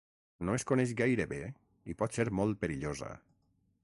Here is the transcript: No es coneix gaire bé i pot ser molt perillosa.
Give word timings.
No 0.47 0.53
es 0.59 0.63
coneix 0.69 0.93
gaire 1.01 1.27
bé 1.33 1.39
i 1.93 1.97
pot 1.99 2.17
ser 2.21 2.25
molt 2.41 2.61
perillosa. 2.65 3.11